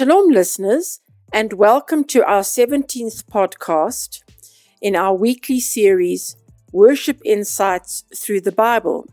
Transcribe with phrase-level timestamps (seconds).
[0.00, 1.00] Shalom, listeners,
[1.30, 4.22] and welcome to our 17th podcast
[4.80, 6.36] in our weekly series,
[6.72, 9.06] Worship Insights Through the Bible.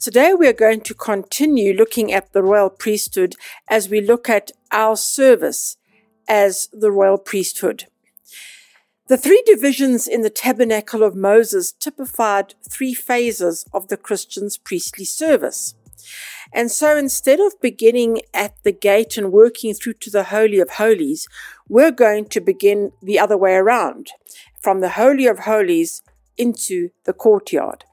[0.00, 3.36] Today, we are going to continue looking at the royal priesthood
[3.70, 5.76] as we look at our service
[6.26, 7.84] as the royal priesthood.
[9.06, 15.04] The three divisions in the tabernacle of Moses typified three phases of the Christian's priestly
[15.04, 15.76] service.
[16.52, 20.70] And so instead of beginning at the gate and working through to the Holy of
[20.70, 21.28] Holies,
[21.68, 24.10] we're going to begin the other way around
[24.60, 26.02] from the Holy of Holies
[26.36, 27.84] into the courtyard.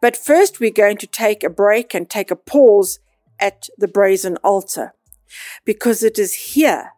[0.00, 3.00] But first, we're going to take a break and take a pause
[3.40, 4.94] at the brazen altar
[5.64, 6.92] because it is here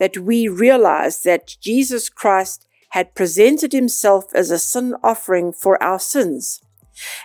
[0.00, 5.98] that we realize that Jesus Christ had presented himself as a sin offering for our
[5.98, 6.60] sins.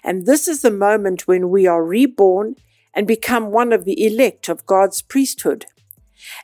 [0.03, 2.55] And this is the moment when we are reborn
[2.93, 5.65] and become one of the elect of God's priesthood.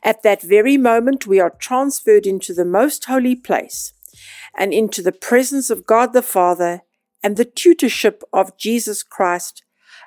[0.03, 3.93] At that very moment, we are transferred into the most holy place
[4.57, 6.81] and into the presence of God the Father
[7.23, 9.63] and the tutorship of Jesus Christ,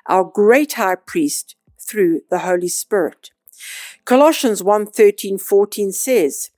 [0.07, 3.31] our great high priest, through the Holy Spirit.
[4.05, 6.49] Colossians 1 13 14 says,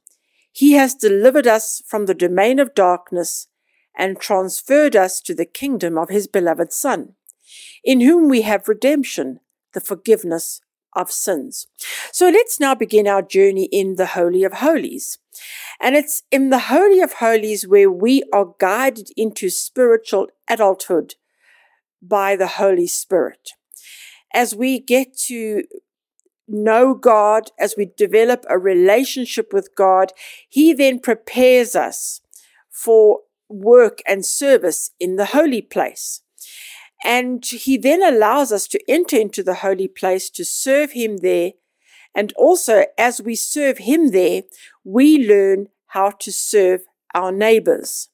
[0.51, 3.47] He has delivered us from the domain of darkness
[3.97, 7.15] and transferred us to the kingdom of His beloved Son,
[7.83, 9.39] in whom we have redemption
[9.73, 10.61] the forgiveness
[10.93, 11.67] of sins.
[12.11, 15.17] So let's now begin our journey in the Holy of Holies.
[15.79, 21.15] And it's in the Holy of Holies where we are guided into spiritual adulthood
[22.01, 23.51] by the Holy Spirit.
[24.33, 25.63] As we get to
[26.47, 30.11] know God, as we develop a relationship with God,
[30.49, 32.21] He then prepares us
[32.69, 36.21] for work and service in the holy place.
[37.03, 41.53] And he then allows us to enter into the holy place to serve him there.
[42.13, 44.43] And also, as we serve him there,
[44.83, 46.81] we learn how to serve
[47.13, 48.09] our neighbors.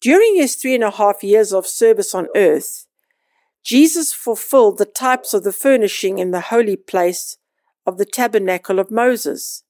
[0.00, 2.86] During his three and a half years of service on earth,
[3.62, 7.36] Jesus fulfilled the types of the furnishing in the holy place
[7.86, 9.62] of the tabernacle of Moses.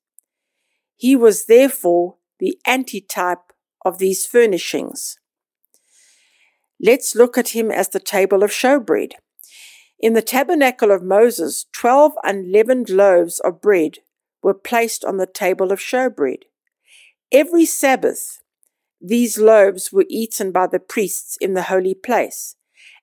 [0.97, 3.53] He was therefore the antitype
[3.84, 5.19] of these furnishings.
[6.82, 9.12] Let's look at him as the table of showbread.
[9.98, 13.98] In the tabernacle of Moses, twelve unleavened loaves of bread
[14.42, 16.44] were placed on the table of showbread.
[17.30, 18.42] Every Sabbath,
[18.98, 22.56] these loaves were eaten by the priests in the holy place,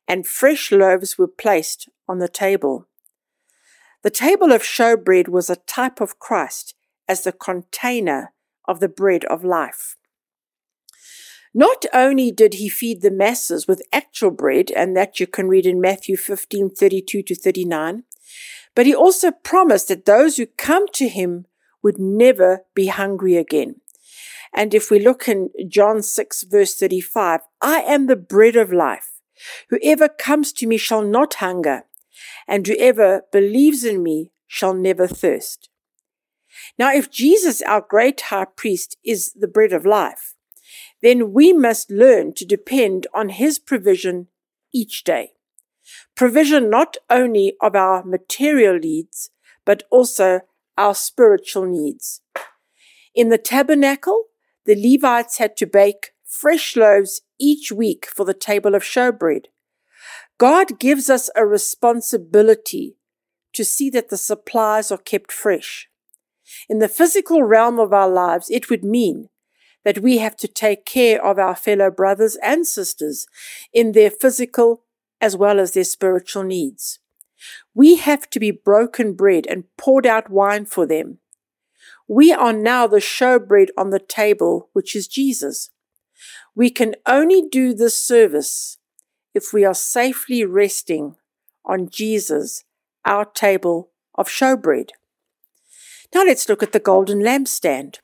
[0.08, 2.88] and fresh loaves were placed on the table.
[4.02, 6.74] The table of showbread was a type of Christ
[7.08, 8.34] as the container
[8.68, 9.97] of the bread of life.
[11.58, 15.66] Not only did he feed the masses with actual bread, and that you can read
[15.66, 18.04] in Matthew 15 32 to 39,
[18.76, 21.48] but he also promised that those who come to him
[21.82, 23.82] would never be hungry again.
[24.54, 29.14] And if we look in John 6, verse 35, I am the bread of life.
[29.72, 31.86] Whoever comes to me shall not hunger,
[32.48, 35.70] and whoever believes in me shall never thirst.
[36.78, 40.36] Now, if Jesus, our great high priest, is the bread of life,
[41.02, 44.28] then we must learn to depend on His provision
[44.74, 45.34] each day.
[46.16, 49.30] Provision not only of our material needs,
[49.66, 50.42] but also
[50.78, 52.22] our spiritual needs.
[53.16, 54.26] In the tabernacle,
[54.66, 59.46] the Levites had to bake fresh loaves each week for the table of showbread.
[60.38, 62.98] God gives us a responsibility
[63.54, 65.90] to see that the supplies are kept fresh.
[66.70, 69.30] In the physical realm of our lives, it would mean
[69.88, 73.26] that we have to take care of our fellow brothers and sisters
[73.72, 74.84] in their physical
[75.22, 77.00] as well as their spiritual needs.
[77.74, 81.20] We have to be broken bread and poured out wine for them.
[82.06, 85.70] We are now the showbread on the table, which is Jesus.
[86.54, 88.80] We can only do this service
[89.34, 91.16] if we are safely resting
[91.64, 92.66] on Jesus,
[93.06, 94.90] our table of showbread.
[96.14, 98.00] Now let's look at the golden lampstand.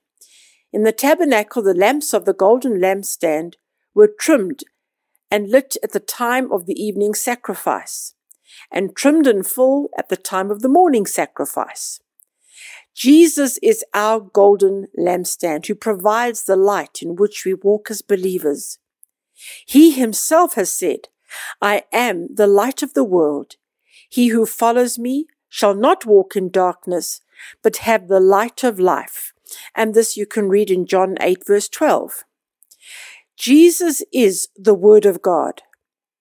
[0.74, 3.54] In the tabernacle, the lamps of the golden lampstand
[3.94, 4.64] were trimmed
[5.30, 8.16] and lit at the time of the evening sacrifice,
[8.72, 12.00] and trimmed in full at the time of the morning sacrifice.
[12.96, 18.80] Jesus is our golden lampstand who provides the light in which we walk as believers.
[19.66, 21.10] He himself has said,
[21.62, 23.58] I am the light of the world.
[24.10, 27.22] He who follows me shall not walk in darkness,
[27.62, 29.33] but have the light of life.
[29.76, 32.24] And this you can read in John 8, verse 12.
[33.38, 35.62] Jesus is the Word of God.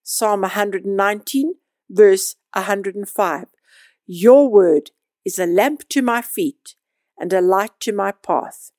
[0.02, 1.55] Psalm 119,
[1.90, 3.46] verse 105.
[4.06, 4.90] Your word
[5.25, 6.75] is a lamp to my feet
[7.19, 8.73] and a light to my path.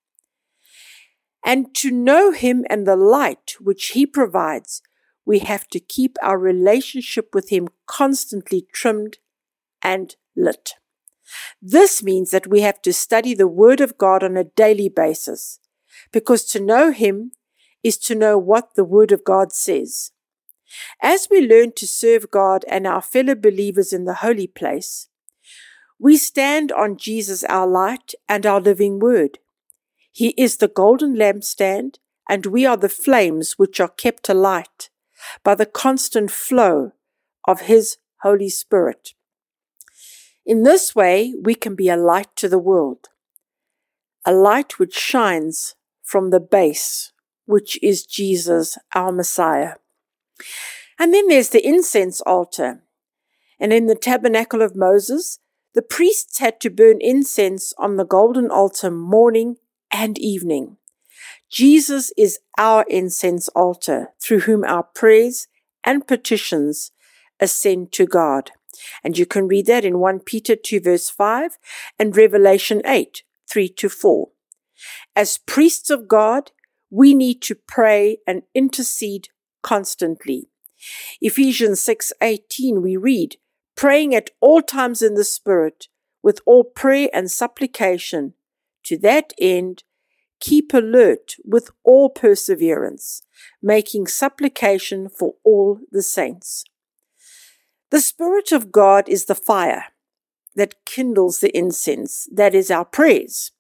[1.46, 4.82] And to know Him and the light which He provides,
[5.26, 9.18] we have to keep our relationship with Him constantly trimmed
[9.82, 10.74] and lit.
[11.62, 15.60] This means that we have to study the Word of God on a daily basis,
[16.12, 17.32] because to know Him
[17.84, 20.12] is to know what the Word of God says.
[21.02, 25.10] As we learn to serve God and our fellow believers in the holy place,
[26.00, 29.40] we stand on Jesus, our light and our living Word.
[30.12, 31.96] He is the golden lampstand,
[32.30, 34.90] and we are the flames which are kept alight
[35.44, 36.92] by the constant flow
[37.48, 39.14] of His Holy Spirit.
[40.46, 43.08] In this way, we can be a light to the world,
[44.26, 47.14] a light which shines from the base,
[47.46, 49.76] which is Jesus, our Messiah.
[51.00, 52.84] And then there's the incense altar.
[53.60, 55.40] And in the tabernacle of Moses,
[55.74, 59.56] the priests had to burn incense on the golden altar morning
[59.92, 60.78] and evening.
[61.50, 65.48] Jesus is our incense altar through whom our prayers
[65.84, 66.92] and petitions
[67.40, 68.52] ascend to God.
[69.04, 71.58] And you can read that in 1 Peter 2 verse 5
[72.00, 74.30] and Revelation 8 3 to 4.
[75.16, 76.52] As priests of God,
[76.90, 79.30] we need to pray and intercede
[79.62, 80.50] constantly.
[81.22, 83.38] Ephesians 6:18 we read,
[83.76, 85.88] praying at all times in the spirit
[86.22, 88.34] with all prayer and supplication.
[88.84, 89.84] To that end,
[90.40, 93.24] keep alert with all perseverance,
[93.62, 96.66] making supplication for all the saints.
[97.94, 99.86] The Spirit of God is the fire
[100.56, 103.52] that kindles the incense, that is our praise,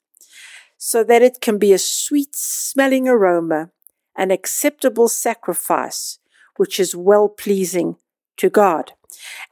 [0.75, 3.69] so that it can be a sweet smelling aroma,
[4.15, 6.18] an acceptable sacrifice,
[6.57, 7.97] which is well pleasing
[8.38, 8.94] to God.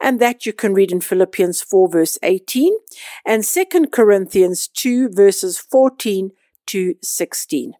[0.00, 2.74] And that you can read in Philippians 4 verse 18
[3.24, 6.32] and 2 Corinthians 2 verses 14
[6.66, 7.74] to 16,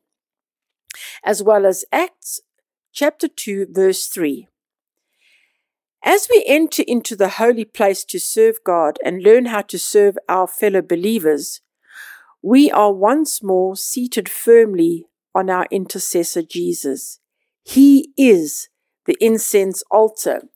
[1.24, 2.42] as well as Acts
[2.92, 4.46] chapter 2 verse 3.
[6.04, 10.18] As we enter into the holy place to serve God and learn how to serve
[10.28, 11.60] our fellow believers,
[12.42, 17.20] we are once more seated firmly on our intercessor Jesus.
[17.62, 18.68] He is
[19.06, 20.48] the incense altar,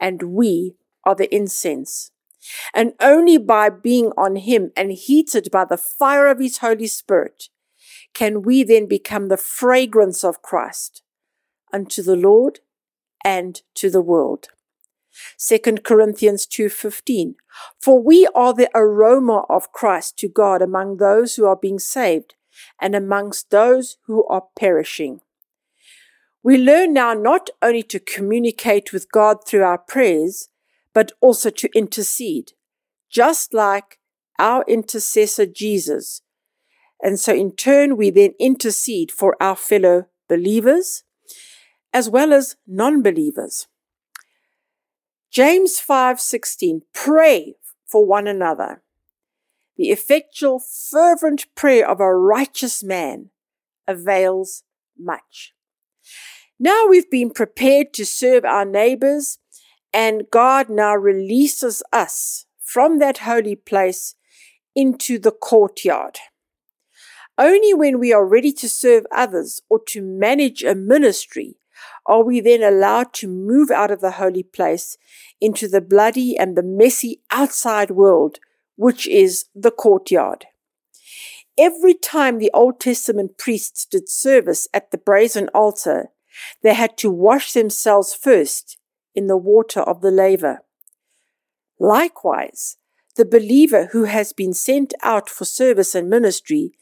[0.00, 0.74] and we
[1.04, 2.10] are the incense.
[2.74, 7.50] And only by being on Him and heated by the fire of His Holy Spirit
[8.14, 11.02] can we then become the fragrance of Christ
[11.72, 12.60] unto the Lord
[13.24, 14.48] and to the world.
[15.36, 17.34] 2 Corinthians 2:15
[17.80, 22.34] For we are the aroma of Christ to God among those who are being saved
[22.80, 25.20] and amongst those who are perishing.
[26.42, 30.48] We learn now not only to communicate with God through our prayers,
[30.94, 32.52] but also to intercede,
[33.10, 33.98] just like
[34.38, 36.22] our intercessor Jesus.
[37.02, 41.04] And so in turn, we then intercede for our fellow believers
[41.92, 43.66] as well as non-believers.
[45.30, 47.56] James 5:16 Pray
[47.86, 48.82] for one another.
[49.76, 53.30] The effectual fervent prayer of a righteous man
[53.86, 54.64] avails
[54.98, 55.54] much.
[56.58, 59.38] Now we've been prepared to serve our neighbors
[59.92, 64.14] and God now releases us from that holy place
[64.74, 66.18] into the courtyard.
[67.36, 71.56] Only when we are ready to serve others or to manage a ministry
[72.06, 74.96] are we then allowed to move out of the holy place
[75.40, 78.38] into the bloody and the messy outside world,
[78.76, 80.46] which is the courtyard.
[81.58, 86.10] Every time the Old Testament priests did service at the brazen altar,
[86.62, 88.78] they had to wash themselves first
[89.14, 90.60] in the water of the laver.
[91.80, 92.76] Likewise,
[93.16, 96.72] the believer who has been sent out for service and ministry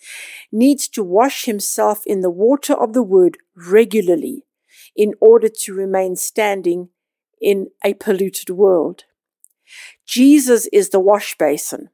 [0.53, 4.46] needs to wash himself in the water of the word regularly
[4.97, 6.89] in order to remain standing
[7.41, 9.05] in a polluted world.
[10.07, 11.91] Jesus is the wash basin,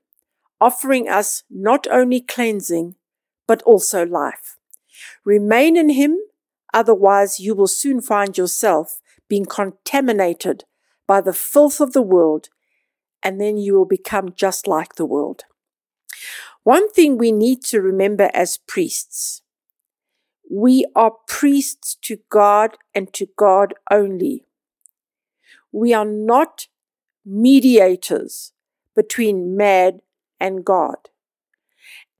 [0.61, 2.95] offering us not only cleansing,
[3.47, 4.57] but also life.
[5.25, 6.19] Remain in Him,
[6.73, 10.65] otherwise, you will soon find yourself being contaminated
[11.07, 12.49] by the filth of the world,
[13.23, 15.45] and then you will become just like the world.
[16.63, 19.42] One thing we need to remember as priests
[20.55, 24.45] we are priests to God and to God only.
[25.73, 26.67] We are not
[27.25, 28.53] mediators
[28.95, 30.01] between man
[30.39, 31.09] and God.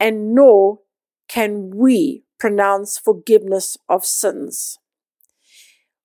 [0.01, 0.79] And nor
[1.29, 4.79] can we pronounce forgiveness of sins.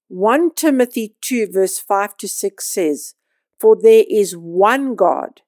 [0.10, 3.14] 1 Timothy 2 verse 5 to 6 says,
[3.58, 5.40] For there is one God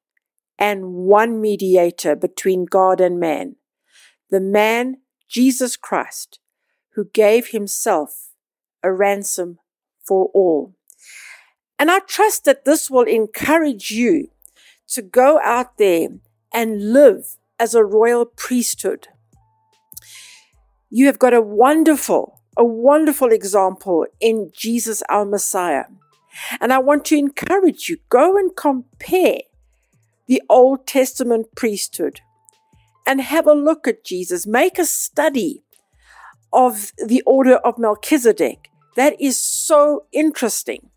[0.57, 3.57] and one mediator between God and man,
[4.29, 6.39] the man Jesus Christ,
[6.99, 8.27] who gave himself
[8.83, 9.57] a ransom
[10.05, 10.75] for all.
[11.79, 14.31] And I trust that this will encourage you
[14.89, 16.09] to go out there
[16.53, 19.07] and live as a royal priesthood.
[20.89, 25.85] You have got a wonderful, a wonderful example in Jesus our Messiah.
[26.59, 29.39] And I want to encourage you go and compare
[30.27, 32.19] the Old Testament priesthood
[33.07, 34.45] and have a look at Jesus.
[34.45, 35.63] Make a study
[36.51, 38.69] of the order of Melchizedek.
[38.95, 40.89] That is so interesting.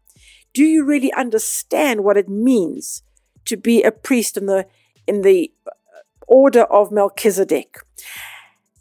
[0.54, 3.02] Do you really understand what it means
[3.46, 4.66] to be a priest in the
[5.06, 5.70] in the uh,
[6.26, 7.76] order of Melchizedek?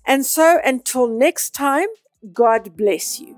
[0.06, 1.88] And so until next time,
[2.34, 3.38] God bless you.